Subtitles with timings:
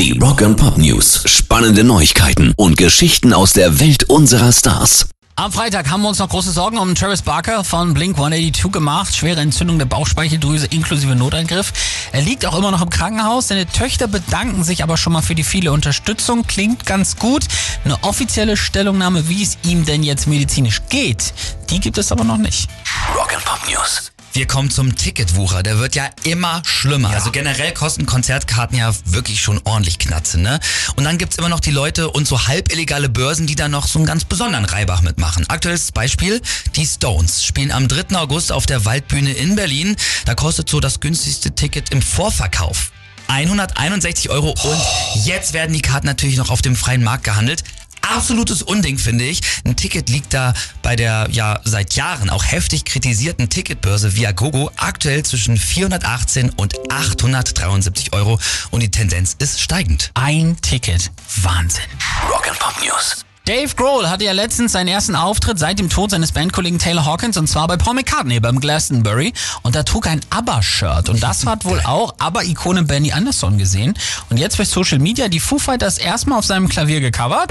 [0.00, 1.24] Die Rock and Pop News.
[1.26, 5.10] Spannende Neuigkeiten und Geschichten aus der Welt unserer Stars.
[5.36, 9.14] Am Freitag haben wir uns noch große Sorgen um Travis Barker von Blink 182 gemacht.
[9.14, 11.74] Schwere Entzündung der Bauchspeicheldrüse inklusive Noteingriff.
[12.12, 13.48] Er liegt auch immer noch im Krankenhaus.
[13.48, 16.46] Seine Töchter bedanken sich aber schon mal für die viele Unterstützung.
[16.46, 17.44] Klingt ganz gut.
[17.84, 21.34] Eine offizielle Stellungnahme, wie es ihm denn jetzt medizinisch geht,
[21.68, 22.70] die gibt es aber noch nicht.
[23.14, 24.10] Rock and Pop News.
[24.32, 25.64] Wir kommen zum Ticketwucher.
[25.64, 27.10] Der wird ja immer schlimmer.
[27.10, 30.60] Also generell kosten Konzertkarten ja wirklich schon ordentlich Knatze, ne?
[30.94, 33.88] Und dann gibt's immer noch die Leute und so halb illegale Börsen, die da noch
[33.88, 35.48] so einen ganz besonderen Reibach mitmachen.
[35.48, 36.40] Aktuelles Beispiel,
[36.76, 38.16] die Stones spielen am 3.
[38.16, 39.96] August auf der Waldbühne in Berlin.
[40.26, 42.92] Da kostet so das günstigste Ticket im Vorverkauf
[43.26, 47.62] 161 Euro und jetzt werden die Karten natürlich noch auf dem freien Markt gehandelt
[48.10, 49.40] absolutes Unding, finde ich.
[49.64, 55.24] Ein Ticket liegt da bei der ja seit Jahren auch heftig kritisierten Ticketbörse Viagogo aktuell
[55.24, 58.38] zwischen 418 und 873 Euro
[58.70, 60.10] und die Tendenz ist steigend.
[60.14, 61.10] Ein Ticket.
[61.42, 61.84] Wahnsinn.
[62.28, 63.24] Rock and Pop News.
[63.50, 67.36] Dave Grohl hatte ja letztens seinen ersten Auftritt seit dem Tod seines Bandkollegen Taylor Hawkins
[67.36, 71.64] und zwar bei Paul McCartney beim Glastonbury und da trug ein ABBA-Shirt und das hat
[71.64, 73.94] wohl auch ABBA-Ikone Benny Anderson gesehen
[74.30, 77.50] und jetzt bei Social Media die Foo Fighters erstmal auf seinem Klavier gecovert.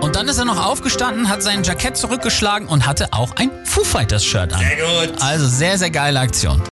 [0.00, 3.82] Und dann ist er noch aufgestanden, hat sein Jackett zurückgeschlagen und hatte auch ein Foo
[3.82, 4.60] Fighters Shirt an.
[4.60, 5.20] Sehr gut.
[5.22, 6.62] Also sehr, sehr geile Aktion.